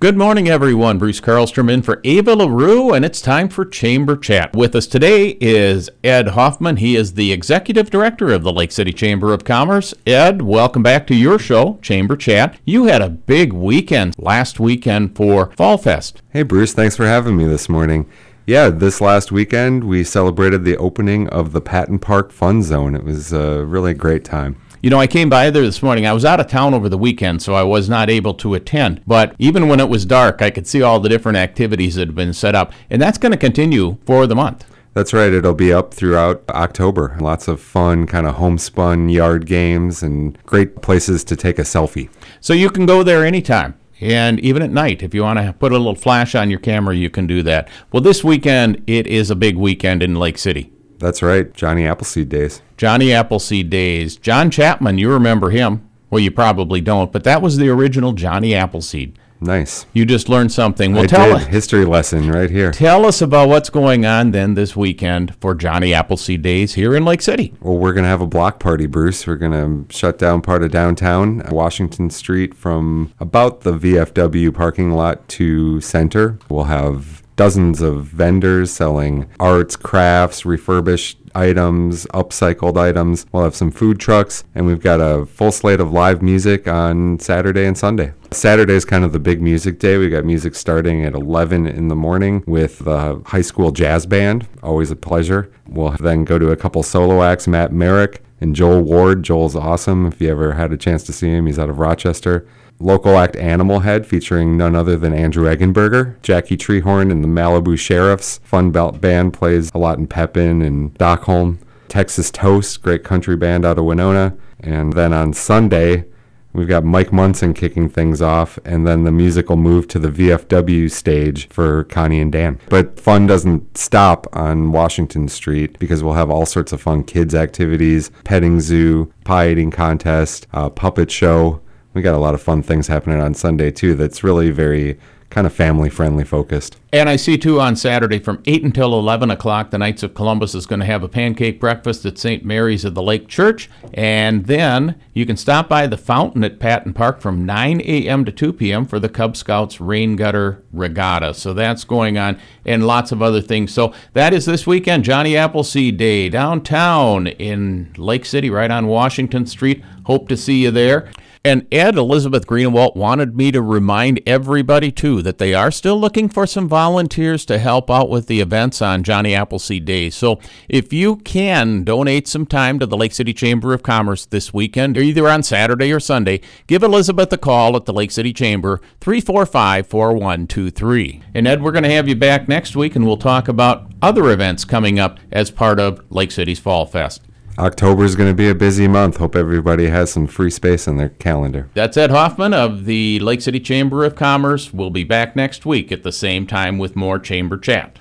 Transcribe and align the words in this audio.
Good 0.00 0.16
morning, 0.16 0.48
everyone. 0.48 0.96
Bruce 0.96 1.20
Carlstrom 1.20 1.70
in 1.70 1.82
for 1.82 2.00
Ava 2.04 2.34
LaRue, 2.34 2.94
and 2.94 3.04
it's 3.04 3.20
time 3.20 3.50
for 3.50 3.66
Chamber 3.66 4.16
Chat. 4.16 4.56
With 4.56 4.74
us 4.74 4.86
today 4.86 5.36
is 5.42 5.90
Ed 6.02 6.28
Hoffman. 6.28 6.78
He 6.78 6.96
is 6.96 7.12
the 7.12 7.32
Executive 7.32 7.90
Director 7.90 8.32
of 8.32 8.42
the 8.42 8.50
Lake 8.50 8.72
City 8.72 8.94
Chamber 8.94 9.34
of 9.34 9.44
Commerce. 9.44 9.92
Ed, 10.06 10.40
welcome 10.40 10.82
back 10.82 11.06
to 11.08 11.14
your 11.14 11.38
show, 11.38 11.78
Chamber 11.82 12.16
Chat. 12.16 12.58
You 12.64 12.84
had 12.84 13.02
a 13.02 13.10
big 13.10 13.52
weekend 13.52 14.14
last 14.16 14.58
weekend 14.58 15.16
for 15.16 15.52
Fall 15.58 15.76
Fest. 15.76 16.22
Hey, 16.30 16.44
Bruce, 16.44 16.72
thanks 16.72 16.96
for 16.96 17.04
having 17.04 17.36
me 17.36 17.44
this 17.44 17.68
morning. 17.68 18.08
Yeah, 18.46 18.70
this 18.70 19.02
last 19.02 19.30
weekend 19.30 19.84
we 19.84 20.02
celebrated 20.02 20.64
the 20.64 20.78
opening 20.78 21.28
of 21.28 21.52
the 21.52 21.60
Patton 21.60 21.98
Park 21.98 22.32
Fun 22.32 22.62
Zone. 22.62 22.94
It 22.94 23.04
was 23.04 23.34
a 23.34 23.66
really 23.66 23.92
great 23.92 24.24
time. 24.24 24.56
You 24.82 24.88
know, 24.88 24.98
I 24.98 25.06
came 25.06 25.28
by 25.28 25.50
there 25.50 25.62
this 25.62 25.82
morning. 25.82 26.06
I 26.06 26.14
was 26.14 26.24
out 26.24 26.40
of 26.40 26.46
town 26.46 26.72
over 26.72 26.88
the 26.88 26.96
weekend, 26.96 27.42
so 27.42 27.52
I 27.52 27.62
was 27.62 27.90
not 27.90 28.08
able 28.08 28.32
to 28.34 28.54
attend. 28.54 29.02
But 29.06 29.34
even 29.38 29.68
when 29.68 29.78
it 29.78 29.90
was 29.90 30.06
dark, 30.06 30.40
I 30.40 30.48
could 30.48 30.66
see 30.66 30.80
all 30.80 31.00
the 31.00 31.10
different 31.10 31.36
activities 31.36 31.96
that 31.96 32.08
had 32.08 32.14
been 32.14 32.32
set 32.32 32.54
up. 32.54 32.72
And 32.88 33.00
that's 33.00 33.18
going 33.18 33.32
to 33.32 33.38
continue 33.38 33.98
for 34.06 34.26
the 34.26 34.34
month. 34.34 34.64
That's 34.94 35.12
right. 35.12 35.34
It'll 35.34 35.52
be 35.52 35.70
up 35.70 35.92
throughout 35.92 36.42
October. 36.48 37.18
Lots 37.20 37.46
of 37.46 37.60
fun, 37.60 38.06
kind 38.06 38.26
of 38.26 38.36
homespun 38.36 39.10
yard 39.10 39.44
games 39.44 40.02
and 40.02 40.42
great 40.44 40.80
places 40.80 41.24
to 41.24 41.36
take 41.36 41.58
a 41.58 41.62
selfie. 41.62 42.08
So 42.40 42.54
you 42.54 42.70
can 42.70 42.86
go 42.86 43.02
there 43.02 43.22
anytime. 43.22 43.78
And 44.00 44.40
even 44.40 44.62
at 44.62 44.70
night, 44.70 45.02
if 45.02 45.12
you 45.12 45.24
want 45.24 45.38
to 45.40 45.52
put 45.52 45.72
a 45.72 45.76
little 45.76 45.94
flash 45.94 46.34
on 46.34 46.48
your 46.48 46.58
camera, 46.58 46.96
you 46.96 47.10
can 47.10 47.26
do 47.26 47.42
that. 47.42 47.68
Well, 47.92 48.02
this 48.02 48.24
weekend, 48.24 48.82
it 48.86 49.06
is 49.06 49.30
a 49.30 49.36
big 49.36 49.58
weekend 49.58 50.02
in 50.02 50.14
Lake 50.14 50.38
City. 50.38 50.72
That's 51.00 51.22
right. 51.22 51.52
Johnny 51.54 51.86
Appleseed 51.86 52.28
Days. 52.28 52.62
Johnny 52.76 53.12
Appleseed 53.12 53.70
Days. 53.70 54.16
John 54.16 54.50
Chapman, 54.50 54.98
you 54.98 55.10
remember 55.10 55.50
him. 55.50 55.88
Well, 56.10 56.20
you 56.20 56.30
probably 56.30 56.80
don't, 56.80 57.10
but 57.10 57.24
that 57.24 57.40
was 57.40 57.56
the 57.56 57.68
original 57.68 58.12
Johnny 58.12 58.54
Appleseed. 58.54 59.18
Nice. 59.42 59.86
You 59.94 60.04
just 60.04 60.28
learned 60.28 60.52
something. 60.52 60.92
Well, 60.92 61.04
I 61.04 61.06
tell 61.06 61.38
did. 61.38 61.48
History 61.48 61.86
lesson 61.86 62.30
right 62.30 62.50
here. 62.50 62.72
Tell 62.72 63.06
us 63.06 63.22
about 63.22 63.48
what's 63.48 63.70
going 63.70 64.04
on 64.04 64.32
then 64.32 64.52
this 64.52 64.76
weekend 64.76 65.34
for 65.40 65.54
Johnny 65.54 65.94
Appleseed 65.94 66.42
Days 66.42 66.74
here 66.74 66.94
in 66.94 67.06
Lake 67.06 67.22
City. 67.22 67.54
Well, 67.60 67.78
we're 67.78 67.94
going 67.94 68.04
to 68.04 68.10
have 68.10 68.20
a 68.20 68.26
block 68.26 68.60
party, 68.60 68.86
Bruce. 68.86 69.26
We're 69.26 69.36
going 69.36 69.52
to 69.86 69.94
shut 69.94 70.18
down 70.18 70.42
part 70.42 70.62
of 70.62 70.70
downtown, 70.70 71.42
Washington 71.50 72.10
Street, 72.10 72.54
from 72.54 73.14
about 73.18 73.62
the 73.62 73.72
VFW 73.72 74.52
parking 74.52 74.90
lot 74.90 75.26
to 75.28 75.80
center. 75.80 76.38
We'll 76.50 76.64
have 76.64 77.19
dozens 77.40 77.80
of 77.80 78.04
vendors 78.04 78.70
selling 78.70 79.26
arts, 79.40 79.74
crafts, 79.74 80.44
refurbished 80.44 81.16
items, 81.34 82.04
upcycled 82.08 82.76
items. 82.76 83.24
We'll 83.32 83.44
have 83.44 83.54
some 83.54 83.70
food 83.70 83.98
trucks, 83.98 84.44
and 84.54 84.66
we've 84.66 84.82
got 84.82 85.00
a 85.00 85.24
full 85.24 85.50
slate 85.50 85.80
of 85.80 85.90
live 85.90 86.20
music 86.20 86.68
on 86.68 87.18
Saturday 87.18 87.64
and 87.64 87.78
Sunday. 87.78 88.12
Saturday 88.30 88.74
is 88.74 88.84
kind 88.84 89.06
of 89.06 89.12
the 89.12 89.18
big 89.18 89.40
music 89.40 89.78
day. 89.78 89.96
We 89.96 90.10
got 90.10 90.26
music 90.26 90.54
starting 90.54 91.02
at 91.06 91.14
11 91.14 91.66
in 91.66 91.88
the 91.88 91.96
morning 91.96 92.44
with 92.46 92.80
the 92.80 93.22
high 93.24 93.40
school 93.40 93.72
jazz 93.72 94.04
band. 94.04 94.46
Always 94.62 94.90
a 94.90 94.96
pleasure. 94.96 95.50
We'll 95.66 95.92
then 95.92 96.26
go 96.26 96.38
to 96.38 96.50
a 96.50 96.56
couple 96.56 96.82
solo 96.82 97.22
acts, 97.22 97.48
Matt 97.48 97.72
Merrick 97.72 98.22
and 98.42 98.54
Joel 98.54 98.82
Ward. 98.82 99.22
Joel's 99.22 99.56
awesome. 99.56 100.04
If 100.04 100.20
you 100.20 100.30
ever 100.30 100.52
had 100.52 100.74
a 100.74 100.76
chance 100.76 101.04
to 101.04 101.14
see 101.14 101.30
him, 101.30 101.46
he's 101.46 101.58
out 101.58 101.70
of 101.70 101.78
Rochester 101.78 102.46
local 102.80 103.18
act 103.18 103.36
Animal 103.36 103.80
Head 103.80 104.06
featuring 104.06 104.56
none 104.56 104.74
other 104.74 104.96
than 104.96 105.12
Andrew 105.12 105.44
Eggenberger. 105.44 106.20
Jackie 106.22 106.56
Treehorn 106.56 107.10
and 107.10 107.22
the 107.22 107.28
Malibu 107.28 107.78
Sheriffs. 107.78 108.40
Fun 108.42 108.70
Belt 108.70 109.00
Band 109.00 109.34
plays 109.34 109.70
a 109.74 109.78
lot 109.78 109.98
in 109.98 110.06
Pepin 110.06 110.62
and 110.62 110.92
Stockholm. 110.94 111.58
Texas 111.88 112.30
Toast, 112.30 112.82
great 112.82 113.04
country 113.04 113.36
band 113.36 113.64
out 113.64 113.78
of 113.78 113.84
Winona. 113.84 114.36
And 114.60 114.92
then 114.92 115.12
on 115.12 115.32
Sunday, 115.32 116.04
we've 116.52 116.68
got 116.68 116.84
Mike 116.84 117.12
Munson 117.12 117.52
kicking 117.52 117.88
things 117.88 118.22
off, 118.22 118.58
and 118.64 118.86
then 118.86 119.04
the 119.04 119.10
music 119.10 119.48
will 119.48 119.56
move 119.56 119.88
to 119.88 119.98
the 119.98 120.08
VFW 120.08 120.90
stage 120.90 121.48
for 121.48 121.84
Connie 121.84 122.20
and 122.20 122.30
Dan. 122.30 122.60
But 122.68 123.00
fun 123.00 123.26
doesn't 123.26 123.76
stop 123.76 124.26
on 124.32 124.72
Washington 124.72 125.28
Street 125.28 125.78
because 125.78 126.02
we'll 126.02 126.14
have 126.14 126.30
all 126.30 126.46
sorts 126.46 126.72
of 126.72 126.80
fun 126.80 127.02
kids 127.02 127.34
activities, 127.34 128.10
petting 128.24 128.60
zoo, 128.60 129.12
pie 129.24 129.50
eating 129.50 129.70
contest, 129.70 130.46
uh, 130.52 130.70
puppet 130.70 131.10
show 131.10 131.60
we 131.94 132.02
got 132.02 132.14
a 132.14 132.18
lot 132.18 132.34
of 132.34 132.42
fun 132.42 132.62
things 132.62 132.86
happening 132.86 133.20
on 133.20 133.34
Sunday 133.34 133.70
too. 133.70 133.94
That's 133.94 134.22
really 134.22 134.50
very 134.50 134.98
kind 135.30 135.46
of 135.46 135.52
family 135.52 135.88
friendly 135.88 136.24
focused. 136.24 136.76
And 136.92 137.08
I 137.08 137.14
see 137.14 137.38
too 137.38 137.60
on 137.60 137.76
Saturday 137.76 138.18
from 138.18 138.42
8 138.46 138.64
until 138.64 138.98
11 138.98 139.30
o'clock, 139.30 139.70
the 139.70 139.78
Knights 139.78 140.02
of 140.02 140.12
Columbus 140.12 140.56
is 140.56 140.66
going 140.66 140.80
to 140.80 140.86
have 140.86 141.04
a 141.04 141.08
pancake 141.08 141.60
breakfast 141.60 142.04
at 142.04 142.18
St. 142.18 142.44
Mary's 142.44 142.84
of 142.84 142.94
the 142.94 143.02
Lake 143.02 143.28
Church. 143.28 143.70
And 143.94 144.46
then 144.46 145.00
you 145.14 145.24
can 145.24 145.36
stop 145.36 145.68
by 145.68 145.86
the 145.86 145.96
fountain 145.96 146.42
at 146.42 146.58
Patton 146.58 146.94
Park 146.94 147.20
from 147.20 147.46
9 147.46 147.80
a.m. 147.82 148.24
to 148.24 148.32
2 148.32 148.52
p.m. 148.52 148.86
for 148.86 148.98
the 148.98 149.08
Cub 149.08 149.36
Scouts 149.36 149.80
Rain 149.80 150.16
Gutter 150.16 150.64
Regatta. 150.72 151.32
So 151.34 151.54
that's 151.54 151.84
going 151.84 152.18
on 152.18 152.36
and 152.66 152.84
lots 152.84 153.12
of 153.12 153.22
other 153.22 153.40
things. 153.40 153.72
So 153.72 153.94
that 154.14 154.34
is 154.34 154.46
this 154.46 154.66
weekend, 154.66 155.04
Johnny 155.04 155.36
Appleseed 155.36 155.96
Day 155.96 156.28
downtown 156.28 157.28
in 157.28 157.92
Lake 157.96 158.24
City, 158.24 158.50
right 158.50 158.70
on 158.70 158.88
Washington 158.88 159.46
Street. 159.46 159.84
Hope 160.06 160.28
to 160.28 160.36
see 160.36 160.64
you 160.64 160.72
there. 160.72 161.08
And 161.42 161.66
Ed 161.72 161.96
Elizabeth 161.96 162.46
Greenewalt 162.46 162.96
wanted 162.96 163.34
me 163.34 163.50
to 163.50 163.62
remind 163.62 164.20
everybody, 164.26 164.92
too, 164.92 165.22
that 165.22 165.38
they 165.38 165.54
are 165.54 165.70
still 165.70 165.98
looking 165.98 166.28
for 166.28 166.46
some 166.46 166.68
volunteers 166.68 167.46
to 167.46 167.58
help 167.58 167.90
out 167.90 168.10
with 168.10 168.26
the 168.26 168.42
events 168.42 168.82
on 168.82 169.02
Johnny 169.02 169.34
Appleseed 169.34 169.86
Day. 169.86 170.10
So 170.10 170.38
if 170.68 170.92
you 170.92 171.16
can 171.16 171.82
donate 171.82 172.28
some 172.28 172.44
time 172.44 172.78
to 172.78 172.84
the 172.84 172.96
Lake 172.96 173.12
City 173.12 173.32
Chamber 173.32 173.72
of 173.72 173.82
Commerce 173.82 174.26
this 174.26 174.52
weekend, 174.52 174.98
either 174.98 175.26
on 175.30 175.42
Saturday 175.42 175.90
or 175.90 176.00
Sunday, 176.00 176.42
give 176.66 176.82
Elizabeth 176.82 177.32
a 177.32 177.38
call 177.38 177.74
at 177.74 177.86
the 177.86 177.94
Lake 177.94 178.10
City 178.10 178.34
Chamber, 178.34 178.78
345 179.00 179.86
4123. 179.86 181.22
And 181.32 181.48
Ed, 181.48 181.62
we're 181.62 181.72
going 181.72 181.84
to 181.84 181.90
have 181.90 182.06
you 182.06 182.16
back 182.16 182.48
next 182.48 182.76
week, 182.76 182.94
and 182.94 183.06
we'll 183.06 183.16
talk 183.16 183.48
about 183.48 183.90
other 184.02 184.30
events 184.30 184.66
coming 184.66 184.98
up 184.98 185.18
as 185.32 185.50
part 185.50 185.80
of 185.80 186.04
Lake 186.10 186.32
City's 186.32 186.58
Fall 186.58 186.84
Fest. 186.84 187.22
October 187.58 188.04
is 188.04 188.16
going 188.16 188.30
to 188.30 188.34
be 188.34 188.48
a 188.48 188.54
busy 188.54 188.88
month. 188.88 189.18
Hope 189.18 189.36
everybody 189.36 189.88
has 189.88 190.12
some 190.12 190.26
free 190.26 190.50
space 190.50 190.86
in 190.86 190.96
their 190.96 191.10
calendar. 191.10 191.68
That's 191.74 191.96
Ed 191.96 192.10
Hoffman 192.10 192.54
of 192.54 192.84
the 192.84 193.18
Lake 193.20 193.40
City 193.40 193.60
Chamber 193.60 194.04
of 194.04 194.16
Commerce. 194.16 194.72
We'll 194.72 194.90
be 194.90 195.04
back 195.04 195.36
next 195.36 195.66
week 195.66 195.92
at 195.92 196.02
the 196.02 196.12
same 196.12 196.46
time 196.46 196.78
with 196.78 196.96
more 196.96 197.18
Chamber 197.18 197.58
Chat. 197.58 197.98